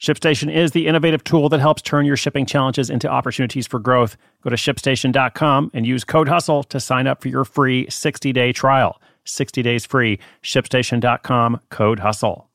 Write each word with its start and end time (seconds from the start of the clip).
ShipStation 0.00 0.54
is 0.54 0.70
the 0.70 0.86
innovative 0.86 1.24
tool 1.24 1.48
that 1.48 1.58
helps 1.58 1.82
turn 1.82 2.06
your 2.06 2.16
shipping 2.16 2.46
challenges 2.46 2.88
into 2.88 3.08
opportunities 3.08 3.66
for 3.66 3.80
growth. 3.80 4.16
Go 4.42 4.50
to 4.50 4.56
shipstation.com 4.56 5.72
and 5.74 5.84
use 5.84 6.04
code 6.04 6.28
HUSTLE 6.28 6.64
to 6.64 6.78
sign 6.78 7.08
up 7.08 7.20
for 7.20 7.28
your 7.28 7.44
free 7.44 7.88
60 7.90 8.32
day 8.32 8.52
trial. 8.52 9.00
60 9.24 9.60
days 9.62 9.84
free. 9.84 10.20
ShipStation.com, 10.42 11.60
code 11.70 11.98
HUSTLE. 11.98 12.48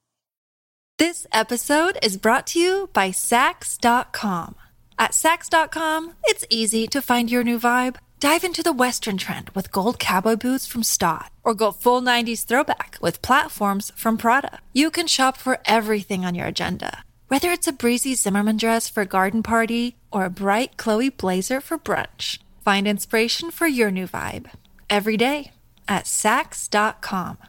This 0.97 1.27
episode 1.33 1.97
is 2.01 2.17
brought 2.17 2.47
to 2.47 2.59
you 2.59 2.89
by 2.93 3.09
Saks.com. 3.09 4.55
At 4.97 5.11
Saks.com, 5.11 6.13
it's 6.23 6.45
easy 6.49 6.87
to 6.87 7.01
find 7.01 7.29
your 7.29 7.43
new 7.43 7.59
vibe. 7.59 7.97
Dive 8.21 8.45
into 8.45 8.63
the 8.63 8.71
Western 8.71 9.17
trend 9.17 9.49
with 9.49 9.71
gold 9.71 9.99
cowboy 9.99 10.37
boots 10.37 10.65
from 10.65 10.81
Staud, 10.81 11.25
or 11.43 11.53
go 11.53 11.73
full 11.73 12.01
90s 12.01 12.45
throwback 12.45 12.97
with 13.01 13.21
platforms 13.21 13.91
from 13.97 14.17
Prada. 14.17 14.59
You 14.71 14.89
can 14.89 15.07
shop 15.07 15.35
for 15.35 15.59
everything 15.65 16.23
on 16.23 16.35
your 16.35 16.47
agenda 16.47 17.03
whether 17.33 17.49
it's 17.49 17.67
a 17.67 17.73
breezy 17.73 18.13
Zimmermann 18.13 18.57
dress 18.57 18.87
for 18.87 19.01
a 19.01 19.07
garden 19.07 19.41
party 19.41 19.95
or 20.11 20.23
a 20.23 20.29
bright 20.29 20.77
Chloe 20.77 21.09
blazer 21.09 21.59
for 21.59 21.79
brunch, 21.79 22.37
find 22.63 22.87
inspiration 22.87 23.49
for 23.49 23.65
your 23.65 23.89
new 23.89 24.05
vibe 24.05 24.51
every 24.87 25.17
day 25.17 25.51
at 25.87 26.05
Saks.com. 26.05 27.39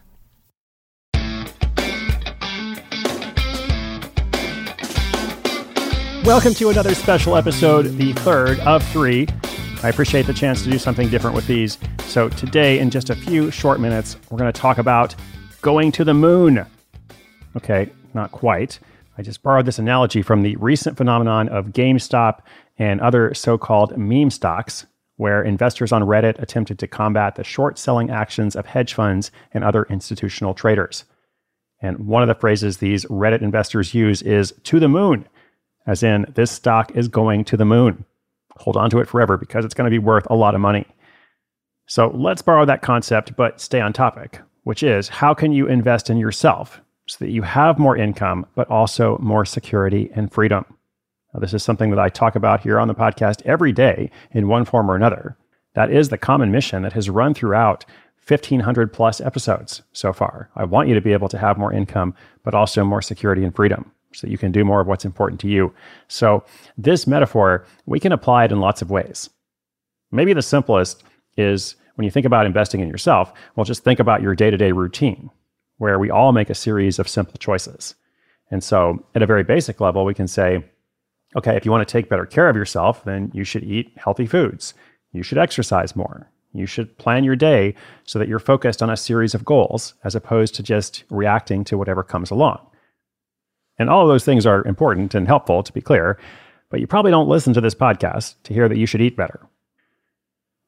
Welcome 6.24 6.54
to 6.54 6.70
another 6.70 6.94
special 6.94 7.36
episode, 7.36 7.98
the 7.98 8.14
third 8.14 8.60
of 8.60 8.82
three. 8.88 9.28
I 9.82 9.90
appreciate 9.90 10.24
the 10.24 10.32
chance 10.32 10.64
to 10.64 10.70
do 10.70 10.78
something 10.78 11.10
different 11.10 11.36
with 11.36 11.46
these. 11.46 11.76
So, 12.06 12.30
today, 12.30 12.78
in 12.78 12.88
just 12.88 13.10
a 13.10 13.14
few 13.14 13.50
short 13.50 13.80
minutes, 13.80 14.16
we're 14.30 14.38
going 14.38 14.50
to 14.50 14.58
talk 14.58 14.78
about 14.78 15.14
going 15.60 15.92
to 15.92 16.04
the 16.04 16.14
moon. 16.14 16.64
Okay, 17.54 17.90
not 18.14 18.32
quite. 18.32 18.78
I 19.16 19.22
just 19.22 19.42
borrowed 19.42 19.66
this 19.66 19.78
analogy 19.78 20.22
from 20.22 20.42
the 20.42 20.56
recent 20.56 20.96
phenomenon 20.96 21.48
of 21.48 21.68
GameStop 21.68 22.40
and 22.78 23.00
other 23.00 23.32
so 23.32 23.56
called 23.56 23.96
meme 23.96 24.30
stocks, 24.30 24.86
where 25.16 25.42
investors 25.42 25.92
on 25.92 26.02
Reddit 26.02 26.40
attempted 26.42 26.78
to 26.80 26.88
combat 26.88 27.36
the 27.36 27.44
short 27.44 27.78
selling 27.78 28.10
actions 28.10 28.56
of 28.56 28.66
hedge 28.66 28.94
funds 28.94 29.30
and 29.52 29.62
other 29.62 29.84
institutional 29.84 30.54
traders. 30.54 31.04
And 31.80 32.06
one 32.06 32.22
of 32.22 32.28
the 32.28 32.34
phrases 32.34 32.78
these 32.78 33.04
Reddit 33.06 33.42
investors 33.42 33.94
use 33.94 34.22
is 34.22 34.52
to 34.64 34.80
the 34.80 34.88
moon, 34.88 35.28
as 35.86 36.02
in, 36.02 36.26
this 36.34 36.50
stock 36.50 36.90
is 36.96 37.06
going 37.06 37.44
to 37.44 37.56
the 37.56 37.64
moon. 37.64 38.04
Hold 38.56 38.76
on 38.76 38.90
to 38.90 38.98
it 38.98 39.08
forever 39.08 39.36
because 39.36 39.64
it's 39.64 39.74
going 39.74 39.86
to 39.86 39.94
be 39.94 39.98
worth 39.98 40.26
a 40.28 40.34
lot 40.34 40.54
of 40.54 40.60
money. 40.60 40.86
So 41.86 42.10
let's 42.14 42.42
borrow 42.42 42.64
that 42.64 42.82
concept, 42.82 43.36
but 43.36 43.60
stay 43.60 43.80
on 43.80 43.92
topic, 43.92 44.40
which 44.64 44.82
is 44.82 45.08
how 45.08 45.34
can 45.34 45.52
you 45.52 45.68
invest 45.68 46.10
in 46.10 46.16
yourself 46.16 46.80
so 47.06 47.24
that 47.24 47.30
you 47.30 47.42
have 47.42 47.78
more 47.78 47.96
income, 47.96 48.46
but 48.54 48.68
also 48.70 49.18
more 49.18 49.44
security 49.44 50.10
and 50.14 50.32
freedom. 50.32 50.64
Now, 51.32 51.40
this 51.40 51.54
is 51.54 51.62
something 51.62 51.90
that 51.90 51.98
I 51.98 52.08
talk 52.08 52.36
about 52.36 52.60
here 52.60 52.78
on 52.78 52.88
the 52.88 52.94
podcast 52.94 53.42
every 53.44 53.72
day 53.72 54.10
in 54.30 54.48
one 54.48 54.64
form 54.64 54.90
or 54.90 54.96
another. 54.96 55.36
That 55.74 55.90
is 55.90 56.08
the 56.08 56.18
common 56.18 56.52
mission 56.52 56.82
that 56.82 56.92
has 56.92 57.10
run 57.10 57.34
throughout 57.34 57.84
1500 58.26 58.92
plus 58.92 59.20
episodes 59.20 59.82
so 59.92 60.12
far. 60.12 60.48
I 60.56 60.64
want 60.64 60.88
you 60.88 60.94
to 60.94 61.00
be 61.00 61.12
able 61.12 61.28
to 61.28 61.38
have 61.38 61.58
more 61.58 61.72
income, 61.72 62.14
but 62.42 62.54
also 62.54 62.84
more 62.84 63.02
security 63.02 63.44
and 63.44 63.54
freedom 63.54 63.90
so 64.12 64.26
that 64.26 64.30
you 64.30 64.38
can 64.38 64.52
do 64.52 64.64
more 64.64 64.80
of 64.80 64.86
what's 64.86 65.04
important 65.04 65.40
to 65.40 65.48
you. 65.48 65.74
So, 66.08 66.44
this 66.78 67.06
metaphor, 67.06 67.66
we 67.84 68.00
can 68.00 68.12
apply 68.12 68.44
it 68.44 68.52
in 68.52 68.60
lots 68.60 68.80
of 68.80 68.90
ways. 68.90 69.28
Maybe 70.12 70.32
the 70.32 70.42
simplest 70.42 71.02
is 71.36 71.74
when 71.96 72.04
you 72.04 72.10
think 72.10 72.24
about 72.24 72.46
investing 72.46 72.80
in 72.80 72.88
yourself, 72.88 73.32
well, 73.56 73.64
just 73.64 73.84
think 73.84 73.98
about 74.00 74.22
your 74.22 74.34
day 74.34 74.50
to 74.50 74.56
day 74.56 74.72
routine 74.72 75.30
where 75.84 75.98
we 75.98 76.10
all 76.10 76.32
make 76.32 76.48
a 76.48 76.54
series 76.54 76.98
of 76.98 77.06
simple 77.06 77.36
choices. 77.36 77.94
And 78.50 78.64
so, 78.64 79.04
at 79.14 79.20
a 79.20 79.26
very 79.26 79.44
basic 79.44 79.82
level, 79.82 80.06
we 80.06 80.14
can 80.14 80.26
say, 80.26 80.64
okay, 81.36 81.56
if 81.56 81.66
you 81.66 81.70
want 81.70 81.86
to 81.86 81.92
take 81.92 82.08
better 82.08 82.24
care 82.24 82.48
of 82.48 82.56
yourself, 82.56 83.04
then 83.04 83.30
you 83.34 83.44
should 83.44 83.64
eat 83.64 83.92
healthy 83.98 84.24
foods. 84.24 84.72
You 85.12 85.22
should 85.22 85.36
exercise 85.36 85.94
more. 85.94 86.30
You 86.54 86.64
should 86.64 86.96
plan 86.96 87.22
your 87.22 87.36
day 87.36 87.74
so 88.04 88.18
that 88.18 88.28
you're 88.28 88.38
focused 88.38 88.82
on 88.82 88.88
a 88.88 88.96
series 88.96 89.34
of 89.34 89.44
goals 89.44 89.92
as 90.04 90.14
opposed 90.14 90.54
to 90.54 90.62
just 90.62 91.04
reacting 91.10 91.64
to 91.64 91.76
whatever 91.76 92.02
comes 92.02 92.30
along. 92.30 92.66
And 93.78 93.90
all 93.90 94.00
of 94.00 94.08
those 94.08 94.24
things 94.24 94.46
are 94.46 94.66
important 94.66 95.14
and 95.14 95.26
helpful, 95.26 95.62
to 95.62 95.72
be 95.72 95.82
clear, 95.82 96.18
but 96.70 96.80
you 96.80 96.86
probably 96.86 97.10
don't 97.10 97.28
listen 97.28 97.52
to 97.52 97.60
this 97.60 97.74
podcast 97.74 98.36
to 98.44 98.54
hear 98.54 98.70
that 98.70 98.78
you 98.78 98.86
should 98.86 99.02
eat 99.02 99.18
better 99.18 99.46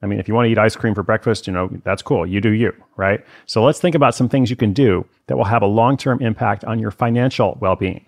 I 0.03 0.07
mean, 0.07 0.21
if 0.21 0.29
you 0.29 0.35
want 0.35 0.47
to 0.47 0.51
eat 0.51 0.59
ice 0.59 0.77
cream 0.77 0.95
for 0.95 1.03
breakfast, 1.03 1.47
you 1.47 1.53
know, 1.53 1.71
that's 1.85 2.03
cool. 2.03 2.27
You 2.27 2.41
do 2.41 2.51
you, 2.51 2.73
right? 2.97 3.25
So 3.47 3.65
let's 3.65 3.81
think 3.81 3.95
about 3.95 4.15
some 4.15 4.29
things 4.29 4.51
you 4.51 4.57
can 4.57 4.73
do 4.73 5.07
that 5.27 5.37
will 5.37 5.45
have 5.45 5.63
a 5.63 5.67
long 5.67 5.97
term 5.97 6.21
impact 6.21 6.65
on 6.65 6.79
your 6.79 6.91
financial 6.91 7.57
well 7.61 7.77
being. 7.77 8.05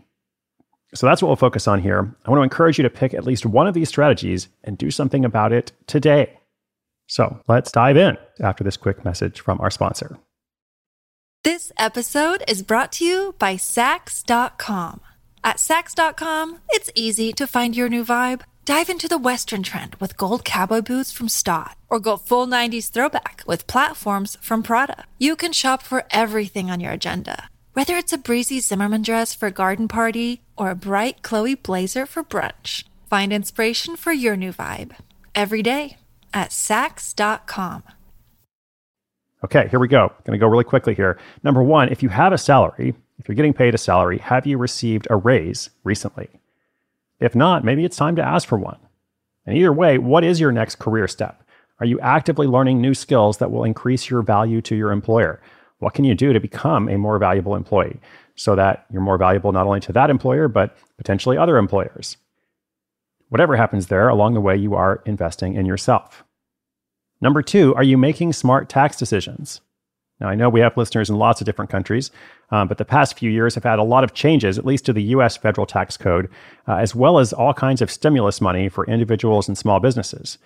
So 0.95 1.07
that's 1.07 1.21
what 1.21 1.29
we'll 1.29 1.37
focus 1.37 1.69
on 1.69 1.83
here. 1.83 2.15
I 2.25 2.31
want 2.31 2.39
to 2.39 2.45
encourage 2.45 2.79
you 2.79 2.83
to 2.83 2.91
pick 2.91 3.13
at 3.15 3.25
least 3.25 3.45
one 3.45 3.67
of 3.67 3.75
these 3.75 3.89
strategies 3.89 4.49
and 4.65 4.79
do 4.79 4.91
something 4.91 5.25
about 5.25 5.53
it 5.53 5.73
today. 5.87 6.39
So 7.09 7.41
let's 7.49 7.73
dive 7.73 7.97
in 7.97 8.17
after 8.41 8.65
this 8.65 8.77
quick 8.77 9.05
message 9.05 9.41
from 9.41 9.61
our 9.61 9.71
sponsor. 9.71 10.19
This 11.45 11.73
episode 11.79 12.43
is 12.49 12.63
brought 12.63 12.93
to 12.93 13.05
you 13.05 13.35
by 13.39 13.55
Saks.com. 13.55 15.01
At 15.45 15.57
Saks.com, 15.57 16.59
it's 16.71 16.91
easy 16.95 17.33
to 17.33 17.47
find 17.47 17.77
your 17.77 17.89
new 17.89 18.05
vibe. 18.05 18.43
Dive 18.69 18.91
into 18.91 19.09
the 19.09 19.17
Western 19.17 19.63
trend 19.63 19.95
with 19.95 20.19
gold 20.19 20.45
cowboy 20.45 20.83
boots 20.83 21.11
from 21.11 21.31
Staud, 21.31 21.75
or 21.89 21.99
go 21.99 22.19
full 22.19 22.47
90s 22.47 22.91
throwback 22.91 23.43
with 23.47 23.67
platforms 23.67 24.37
from 24.43 24.63
Prada. 24.63 25.05
You 25.17 25.37
can 25.37 25.55
shop 25.55 25.83
for 25.83 26.05
everything 26.11 26.71
on 26.71 26.79
your 26.79 26.93
agenda, 26.93 27.49
whether 27.73 27.97
it's 27.97 28.13
a 28.13 28.19
breezy 28.19 28.61
Zimmermann 28.61 29.01
dress 29.01 29.35
for 29.35 29.47
a 29.47 29.51
garden 29.51 29.89
party 29.89 30.43
or 30.55 30.69
a 30.69 30.75
bright 30.75 31.23
Chloe 31.23 31.55
blazer 31.55 32.05
for 32.05 32.23
brunch. 32.23 32.85
Find 33.09 33.33
inspiration 33.33 33.97
for 33.97 34.13
your 34.13 34.37
new 34.37 34.53
vibe 34.53 34.95
every 35.35 35.63
day 35.63 35.97
at 36.35 36.51
Saks.com. 36.51 37.85
Okay, 39.45 39.69
here 39.69 39.81
we 39.81 39.89
go. 39.89 40.13
Going 40.27 40.39
to 40.39 40.45
go 40.45 40.47
really 40.47 40.65
quickly 40.65 40.95
here. 40.95 41.19
Number 41.43 41.63
one, 41.63 41.89
if 41.89 42.03
you 42.03 42.11
have 42.11 42.35
a 42.35 42.39
salary, 42.39 42.95
if 43.19 43.29
you're 43.29 43.35
getting 43.35 43.55
paid 43.55 43.75
a 43.75 43.79
salary, 43.79 44.19
have 44.19 44.47
you 44.47 44.59
received 44.59 45.07
a 45.09 45.17
raise 45.17 45.71
recently? 45.85 46.29
If 47.21 47.35
not, 47.35 47.65
maybe 47.65 47.85
it's 47.85 47.97
time 47.97 48.17
to 48.17 48.23
ask 48.23 48.47
for 48.47 48.59
one. 48.59 48.79
And 49.47 49.57
either 49.57 49.73
way, 49.73 49.99
what 49.99 50.25
is 50.25 50.41
your 50.41 50.53
next 50.53 50.79
career 50.79 51.09
step? 51.09 51.43
Are 51.81 51.87
you 51.87 51.99
actively 52.01 52.47
learning 52.47 52.81
new 52.81 52.95
skills 52.95 53.39
that 53.39 53.51
will 53.51 53.65
increase 53.65 54.11
your 54.11 54.23
value 54.23 54.61
to 54.63 54.77
your 54.77 54.93
employer? 54.93 55.41
What 55.79 55.95
can 55.95 56.05
you 56.05 56.15
do 56.15 56.33
to 56.33 56.41
become 56.41 56.89
a 56.89 56.99
more 56.99 57.19
valuable 57.19 57.55
employee 57.55 58.01
so 58.35 58.57
that 58.57 58.87
you're 58.93 59.03
more 59.03 59.19
valuable 59.19 59.53
not 59.53 59.67
only 59.67 59.81
to 59.81 59.93
that 59.93 60.11
employer, 60.11 60.49
but 60.49 60.77
potentially 60.97 61.39
other 61.39 61.57
employers? 61.57 62.17
Whatever 63.29 63.57
happens 63.57 63.87
there, 63.87 64.09
along 64.09 64.35
the 64.35 64.41
way, 64.41 64.57
you 64.57 64.75
are 64.75 65.03
investing 65.07 65.55
in 65.55 65.67
yourself. 65.67 66.25
Number 67.21 67.43
two, 67.43 67.75
are 67.75 67.83
you 67.83 67.99
making 67.99 68.33
smart 68.33 68.69
tax 68.69 68.97
decisions? 68.97 69.61
Now, 70.21 70.29
I 70.29 70.35
know 70.35 70.49
we 70.49 70.61
have 70.61 70.77
listeners 70.77 71.11
in 71.11 71.17
lots 71.17 71.41
of 71.41 71.45
different 71.45 71.71
countries, 71.71 72.11
um, 72.51 72.67
but 72.67 72.79
the 72.79 72.85
past 72.85 73.19
few 73.19 73.31
years 73.31 73.55
have 73.55 73.65
had 73.65 73.79
a 73.79 73.85
lot 73.85 74.03
of 74.03 74.15
changes, 74.15 74.59
at 74.59 74.67
least 74.67 74.85
to 74.87 74.93
the 74.93 75.03
US 75.03 75.37
federal 75.37 75.67
tax 75.67 75.97
code, 75.97 76.29
uh, 76.67 76.75
as 76.75 76.95
well 76.95 77.19
as 77.19 77.33
all 77.33 77.55
kinds 77.55 77.81
of 77.81 77.91
stimulus 77.91 78.41
money 78.41 78.69
for 78.69 78.85
individuals 78.87 79.47
and 79.47 79.57
small 79.57 79.79
businesses. 79.79 80.39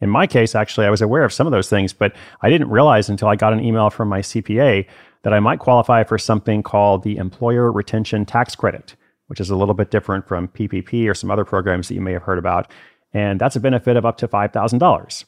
In 0.00 0.10
my 0.10 0.26
case, 0.26 0.54
actually, 0.54 0.86
I 0.86 0.90
was 0.90 1.00
aware 1.00 1.24
of 1.24 1.32
some 1.32 1.46
of 1.46 1.52
those 1.52 1.70
things, 1.70 1.92
but 1.94 2.14
I 2.42 2.50
didn't 2.50 2.68
realize 2.68 3.08
until 3.08 3.28
I 3.28 3.36
got 3.36 3.54
an 3.54 3.64
email 3.64 3.88
from 3.88 4.08
my 4.08 4.20
CPA 4.20 4.86
that 5.22 5.32
I 5.32 5.40
might 5.40 5.60
qualify 5.60 6.04
for 6.04 6.18
something 6.18 6.62
called 6.62 7.04
the 7.04 7.16
Employer 7.16 7.72
Retention 7.72 8.26
Tax 8.26 8.54
Credit, 8.54 8.94
which 9.28 9.40
is 9.40 9.48
a 9.48 9.56
little 9.56 9.72
bit 9.72 9.90
different 9.90 10.28
from 10.28 10.48
PPP 10.48 11.08
or 11.08 11.14
some 11.14 11.30
other 11.30 11.46
programs 11.46 11.88
that 11.88 11.94
you 11.94 12.02
may 12.02 12.12
have 12.12 12.24
heard 12.24 12.38
about. 12.38 12.70
And 13.14 13.40
that's 13.40 13.56
a 13.56 13.60
benefit 13.60 13.96
of 13.96 14.04
up 14.04 14.18
to 14.18 14.28
$5,000. 14.28 15.24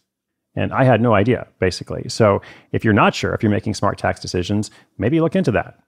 And 0.57 0.73
I 0.73 0.85
had 0.85 1.03
no 1.03 1.15
idea, 1.15 1.47
basically. 1.59 2.09
So 2.09 2.41
if 2.73 2.83
you're 2.83 2.95
not 2.95 3.15
sure 3.15 3.35
if 3.35 3.43
you're 3.43 3.53
making 3.53 3.75
smart 3.75 3.99
tax 3.99 4.19
decisions, 4.21 4.71
maybe 4.99 5.21
look 5.21 5.37
into 5.37 5.53
that. 5.53 5.79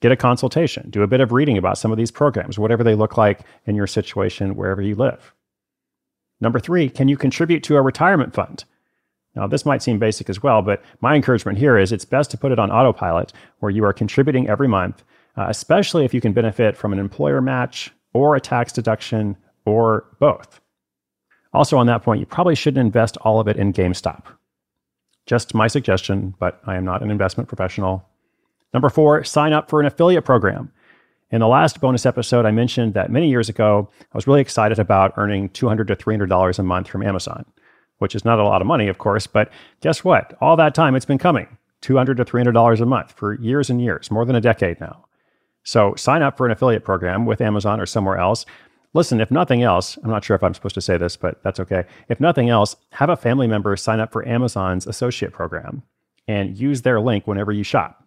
Get 0.00 0.12
a 0.12 0.16
consultation, 0.16 0.88
do 0.90 1.02
a 1.02 1.06
bit 1.06 1.20
of 1.20 1.32
reading 1.32 1.58
about 1.58 1.78
some 1.78 1.90
of 1.90 1.98
these 1.98 2.10
programs, 2.10 2.58
whatever 2.58 2.84
they 2.84 2.94
look 2.94 3.16
like 3.16 3.40
in 3.66 3.74
your 3.74 3.86
situation, 3.86 4.56
wherever 4.56 4.80
you 4.80 4.94
live. 4.94 5.34
Number 6.40 6.58
three, 6.58 6.88
can 6.88 7.08
you 7.08 7.16
contribute 7.16 7.62
to 7.64 7.76
a 7.76 7.82
retirement 7.82 8.34
fund? 8.34 8.64
Now, 9.36 9.46
this 9.46 9.66
might 9.66 9.82
seem 9.82 9.98
basic 9.98 10.28
as 10.28 10.42
well, 10.42 10.62
but 10.62 10.82
my 11.00 11.14
encouragement 11.14 11.58
here 11.58 11.78
is 11.78 11.92
it's 11.92 12.04
best 12.04 12.30
to 12.32 12.38
put 12.38 12.50
it 12.50 12.58
on 12.58 12.70
autopilot 12.70 13.32
where 13.60 13.70
you 13.70 13.84
are 13.84 13.92
contributing 13.92 14.48
every 14.48 14.68
month, 14.68 15.04
uh, 15.36 15.46
especially 15.48 16.04
if 16.04 16.12
you 16.12 16.20
can 16.20 16.32
benefit 16.32 16.76
from 16.76 16.92
an 16.92 16.98
employer 16.98 17.40
match 17.40 17.92
or 18.12 18.34
a 18.34 18.40
tax 18.40 18.72
deduction 18.72 19.36
or 19.64 20.06
both. 20.18 20.60
Also, 21.52 21.76
on 21.76 21.86
that 21.86 22.02
point, 22.02 22.20
you 22.20 22.26
probably 22.26 22.54
shouldn't 22.54 22.84
invest 22.84 23.16
all 23.18 23.40
of 23.40 23.48
it 23.48 23.56
in 23.56 23.72
GameStop. 23.72 24.24
Just 25.26 25.54
my 25.54 25.68
suggestion, 25.68 26.34
but 26.38 26.60
I 26.66 26.76
am 26.76 26.84
not 26.84 27.02
an 27.02 27.10
investment 27.10 27.48
professional. 27.48 28.04
Number 28.72 28.88
four, 28.88 29.24
sign 29.24 29.52
up 29.52 29.68
for 29.68 29.80
an 29.80 29.86
affiliate 29.86 30.24
program. 30.24 30.72
In 31.30 31.40
the 31.40 31.48
last 31.48 31.80
bonus 31.80 32.06
episode, 32.06 32.46
I 32.46 32.50
mentioned 32.50 32.94
that 32.94 33.10
many 33.10 33.28
years 33.28 33.48
ago, 33.48 33.88
I 34.00 34.16
was 34.16 34.26
really 34.26 34.40
excited 34.40 34.78
about 34.78 35.14
earning 35.16 35.48
$200 35.50 35.86
to 35.88 35.96
$300 35.96 36.58
a 36.58 36.62
month 36.62 36.88
from 36.88 37.04
Amazon, 37.04 37.44
which 37.98 38.14
is 38.14 38.24
not 38.24 38.40
a 38.40 38.44
lot 38.44 38.60
of 38.60 38.66
money, 38.66 38.88
of 38.88 38.98
course, 38.98 39.26
but 39.26 39.50
guess 39.80 40.02
what? 40.02 40.36
All 40.40 40.56
that 40.56 40.74
time 40.74 40.96
it's 40.96 41.04
been 41.04 41.18
coming 41.18 41.46
$200 41.82 42.16
to 42.16 42.24
$300 42.24 42.80
a 42.80 42.86
month 42.86 43.12
for 43.12 43.34
years 43.34 43.70
and 43.70 43.80
years, 43.80 44.10
more 44.10 44.24
than 44.24 44.36
a 44.36 44.40
decade 44.40 44.80
now. 44.80 45.04
So 45.62 45.94
sign 45.94 46.22
up 46.22 46.36
for 46.36 46.46
an 46.46 46.52
affiliate 46.52 46.84
program 46.84 47.26
with 47.26 47.40
Amazon 47.40 47.80
or 47.80 47.86
somewhere 47.86 48.18
else. 48.18 48.44
Listen, 48.92 49.20
if 49.20 49.30
nothing 49.30 49.62
else, 49.62 49.98
I'm 50.02 50.10
not 50.10 50.24
sure 50.24 50.34
if 50.34 50.42
I'm 50.42 50.54
supposed 50.54 50.74
to 50.74 50.80
say 50.80 50.96
this, 50.96 51.16
but 51.16 51.42
that's 51.44 51.60
okay. 51.60 51.84
If 52.08 52.20
nothing 52.20 52.48
else, 52.48 52.76
have 52.92 53.08
a 53.08 53.16
family 53.16 53.46
member 53.46 53.76
sign 53.76 54.00
up 54.00 54.12
for 54.12 54.26
Amazon's 54.26 54.86
associate 54.86 55.32
program 55.32 55.82
and 56.26 56.56
use 56.56 56.82
their 56.82 57.00
link 57.00 57.26
whenever 57.26 57.52
you 57.52 57.62
shop. 57.62 58.04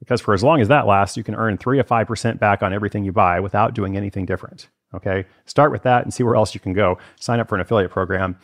Because 0.00 0.20
for 0.20 0.34
as 0.34 0.42
long 0.42 0.60
as 0.60 0.68
that 0.68 0.86
lasts, 0.86 1.16
you 1.16 1.22
can 1.22 1.36
earn 1.36 1.56
3 1.56 1.78
to 1.78 1.84
5% 1.84 2.38
back 2.38 2.62
on 2.62 2.72
everything 2.72 3.04
you 3.04 3.12
buy 3.12 3.38
without 3.38 3.74
doing 3.74 3.96
anything 3.96 4.26
different. 4.26 4.68
Okay? 4.92 5.24
Start 5.46 5.70
with 5.70 5.82
that 5.84 6.02
and 6.02 6.12
see 6.12 6.24
where 6.24 6.36
else 6.36 6.52
you 6.52 6.60
can 6.60 6.72
go. 6.72 6.98
Sign 7.20 7.40
up 7.40 7.48
for 7.48 7.54
an 7.54 7.60
affiliate 7.60 7.92
program. 7.92 8.36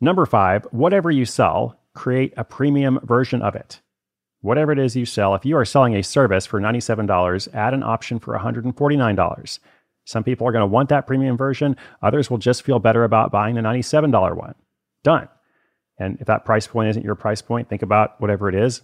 Number 0.00 0.26
five, 0.26 0.64
whatever 0.70 1.10
you 1.10 1.24
sell, 1.24 1.78
create 1.94 2.32
a 2.36 2.44
premium 2.44 3.00
version 3.02 3.42
of 3.42 3.54
it. 3.54 3.80
Whatever 4.40 4.70
it 4.70 4.78
is 4.78 4.94
you 4.94 5.04
sell, 5.04 5.34
if 5.34 5.44
you 5.44 5.56
are 5.56 5.64
selling 5.64 5.96
a 5.96 6.02
service 6.02 6.46
for 6.46 6.60
$97, 6.60 7.54
add 7.54 7.74
an 7.74 7.82
option 7.82 8.20
for 8.20 8.38
$149. 8.38 9.58
Some 10.08 10.24
people 10.24 10.48
are 10.48 10.52
going 10.52 10.62
to 10.62 10.66
want 10.66 10.88
that 10.88 11.06
premium 11.06 11.36
version, 11.36 11.76
others 12.00 12.30
will 12.30 12.38
just 12.38 12.62
feel 12.62 12.78
better 12.78 13.04
about 13.04 13.30
buying 13.30 13.56
the 13.56 13.60
$97 13.60 14.34
one. 14.34 14.54
Done. 15.04 15.28
And 15.98 16.16
if 16.18 16.26
that 16.28 16.46
price 16.46 16.66
point 16.66 16.88
isn't 16.88 17.04
your 17.04 17.14
price 17.14 17.42
point, 17.42 17.68
think 17.68 17.82
about 17.82 18.18
whatever 18.18 18.48
it 18.48 18.54
is. 18.54 18.80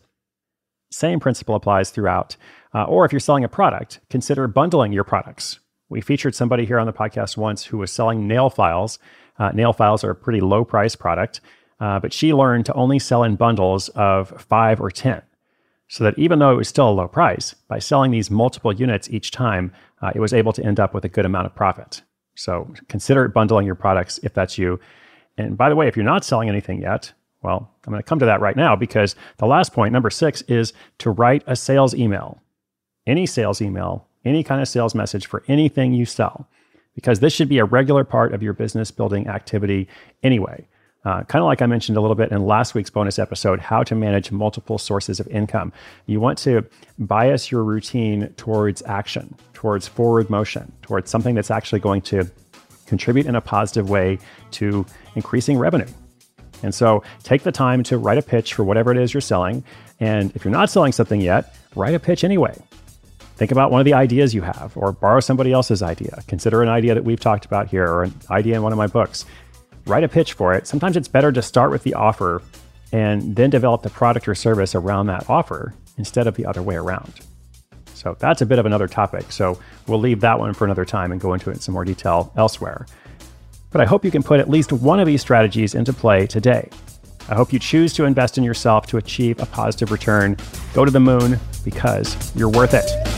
Same 0.90 1.20
principle 1.20 1.54
applies 1.54 1.88
throughout. 1.88 2.36
Uh, 2.74 2.84
or 2.84 3.06
if 3.06 3.12
you're 3.12 3.20
selling 3.20 3.42
a 3.42 3.48
product, 3.48 4.00
consider 4.10 4.46
bundling 4.46 4.92
your 4.92 5.02
products. 5.02 5.60
We 5.88 6.02
featured 6.02 6.34
somebody 6.34 6.66
here 6.66 6.78
on 6.78 6.86
the 6.86 6.92
podcast 6.92 7.38
once 7.38 7.64
who 7.64 7.78
was 7.78 7.90
selling 7.90 8.28
nail 8.28 8.50
files. 8.50 8.98
Uh, 9.38 9.50
nail 9.52 9.72
files 9.72 10.04
are 10.04 10.10
a 10.10 10.14
pretty 10.14 10.42
low 10.42 10.62
price 10.62 10.94
product, 10.94 11.40
uh, 11.80 12.00
but 12.00 12.12
she 12.12 12.34
learned 12.34 12.66
to 12.66 12.74
only 12.74 12.98
sell 12.98 13.22
in 13.22 13.36
bundles 13.36 13.88
of 13.90 14.28
five 14.42 14.78
or 14.78 14.90
10 14.90 15.22
so 15.94 16.02
that 16.02 16.18
even 16.18 16.40
though 16.40 16.50
it 16.50 16.56
was 16.56 16.66
still 16.66 16.88
a 16.88 16.90
low 16.90 17.06
price, 17.06 17.54
by 17.68 17.78
selling 17.78 18.10
these 18.10 18.28
multiple 18.28 18.74
units 18.74 19.08
each 19.10 19.30
time, 19.30 19.72
uh, 20.02 20.10
it 20.12 20.18
was 20.18 20.32
able 20.32 20.52
to 20.52 20.64
end 20.64 20.80
up 20.80 20.92
with 20.92 21.04
a 21.04 21.08
good 21.08 21.24
amount 21.24 21.46
of 21.46 21.54
profit. 21.54 22.02
So 22.34 22.68
consider 22.88 23.28
bundling 23.28 23.64
your 23.64 23.76
products 23.76 24.18
if 24.24 24.34
that's 24.34 24.58
you. 24.58 24.80
And 25.38 25.56
by 25.56 25.68
the 25.68 25.76
way, 25.76 25.86
if 25.86 25.94
you're 25.94 26.04
not 26.04 26.24
selling 26.24 26.48
anything 26.48 26.82
yet, 26.82 27.12
well, 27.42 27.70
I'm 27.86 27.92
going 27.92 28.02
to 28.02 28.08
come 28.08 28.18
to 28.18 28.26
that 28.26 28.40
right 28.40 28.56
now 28.56 28.74
because 28.74 29.14
the 29.36 29.46
last 29.46 29.72
point, 29.72 29.92
number 29.92 30.10
six, 30.10 30.42
is 30.48 30.72
to 30.98 31.10
write 31.10 31.44
a 31.46 31.54
sales 31.54 31.94
email. 31.94 32.42
Any 33.06 33.24
sales 33.24 33.62
email, 33.62 34.08
any 34.24 34.42
kind 34.42 34.60
of 34.60 34.66
sales 34.66 34.96
message 34.96 35.26
for 35.26 35.44
anything 35.46 35.94
you 35.94 36.06
sell, 36.06 36.48
because 36.96 37.20
this 37.20 37.32
should 37.32 37.48
be 37.48 37.58
a 37.58 37.64
regular 37.64 38.02
part 38.02 38.34
of 38.34 38.42
your 38.42 38.52
business 38.52 38.90
building 38.90 39.28
activity 39.28 39.86
anyway. 40.24 40.66
Uh, 41.04 41.22
kind 41.24 41.42
of 41.42 41.46
like 41.46 41.60
I 41.60 41.66
mentioned 41.66 41.98
a 41.98 42.00
little 42.00 42.14
bit 42.14 42.30
in 42.32 42.46
last 42.46 42.74
week's 42.74 42.88
bonus 42.88 43.18
episode, 43.18 43.60
how 43.60 43.82
to 43.82 43.94
manage 43.94 44.30
multiple 44.32 44.78
sources 44.78 45.20
of 45.20 45.28
income. 45.28 45.72
You 46.06 46.18
want 46.18 46.38
to 46.38 46.64
bias 46.98 47.50
your 47.50 47.62
routine 47.62 48.32
towards 48.36 48.82
action, 48.86 49.34
towards 49.52 49.86
forward 49.86 50.30
motion, 50.30 50.72
towards 50.82 51.10
something 51.10 51.34
that's 51.34 51.50
actually 51.50 51.80
going 51.80 52.00
to 52.02 52.30
contribute 52.86 53.26
in 53.26 53.34
a 53.34 53.40
positive 53.40 53.90
way 53.90 54.18
to 54.52 54.86
increasing 55.14 55.58
revenue. 55.58 55.88
And 56.62 56.74
so 56.74 57.02
take 57.22 57.42
the 57.42 57.52
time 57.52 57.82
to 57.84 57.98
write 57.98 58.16
a 58.16 58.22
pitch 58.22 58.54
for 58.54 58.64
whatever 58.64 58.90
it 58.90 58.96
is 58.96 59.12
you're 59.12 59.20
selling. 59.20 59.62
And 60.00 60.34
if 60.34 60.44
you're 60.44 60.52
not 60.52 60.70
selling 60.70 60.92
something 60.92 61.20
yet, 61.20 61.54
write 61.76 61.94
a 61.94 61.98
pitch 61.98 62.24
anyway. 62.24 62.56
Think 63.36 63.50
about 63.50 63.70
one 63.70 63.80
of 63.80 63.84
the 63.84 63.94
ideas 63.94 64.32
you 64.32 64.42
have, 64.42 64.72
or 64.76 64.92
borrow 64.92 65.20
somebody 65.20 65.52
else's 65.52 65.82
idea. 65.82 66.22
Consider 66.28 66.62
an 66.62 66.68
idea 66.68 66.94
that 66.94 67.04
we've 67.04 67.18
talked 67.18 67.44
about 67.44 67.68
here, 67.68 67.86
or 67.86 68.04
an 68.04 68.14
idea 68.30 68.54
in 68.54 68.62
one 68.62 68.72
of 68.72 68.78
my 68.78 68.86
books 68.86 69.26
write 69.86 70.04
a 70.04 70.08
pitch 70.08 70.32
for 70.32 70.54
it. 70.54 70.66
Sometimes 70.66 70.96
it's 70.96 71.08
better 71.08 71.32
to 71.32 71.42
start 71.42 71.70
with 71.70 71.82
the 71.82 71.94
offer 71.94 72.42
and 72.92 73.36
then 73.36 73.50
develop 73.50 73.82
the 73.82 73.90
product 73.90 74.28
or 74.28 74.34
service 74.34 74.74
around 74.74 75.06
that 75.06 75.28
offer 75.28 75.74
instead 75.98 76.26
of 76.26 76.36
the 76.36 76.46
other 76.46 76.62
way 76.62 76.76
around. 76.76 77.12
So 77.94 78.16
that's 78.18 78.42
a 78.42 78.46
bit 78.46 78.58
of 78.58 78.66
another 78.66 78.86
topic. 78.86 79.32
So 79.32 79.58
we'll 79.86 80.00
leave 80.00 80.20
that 80.20 80.38
one 80.38 80.52
for 80.54 80.64
another 80.64 80.84
time 80.84 81.10
and 81.10 81.20
go 81.20 81.32
into 81.32 81.50
it 81.50 81.54
in 81.54 81.60
some 81.60 81.72
more 81.72 81.84
detail 81.84 82.32
elsewhere. 82.36 82.86
But 83.70 83.80
I 83.80 83.86
hope 83.86 84.04
you 84.04 84.10
can 84.10 84.22
put 84.22 84.40
at 84.40 84.48
least 84.48 84.72
one 84.72 85.00
of 85.00 85.06
these 85.06 85.20
strategies 85.20 85.74
into 85.74 85.92
play 85.92 86.26
today. 86.26 86.68
I 87.28 87.34
hope 87.34 87.52
you 87.52 87.58
choose 87.58 87.94
to 87.94 88.04
invest 88.04 88.36
in 88.36 88.44
yourself 88.44 88.86
to 88.88 88.98
achieve 88.98 89.40
a 89.40 89.46
positive 89.46 89.90
return. 89.90 90.36
Go 90.74 90.84
to 90.84 90.90
the 90.90 91.00
moon 91.00 91.40
because 91.64 92.34
you're 92.36 92.50
worth 92.50 92.74
it. 92.74 93.13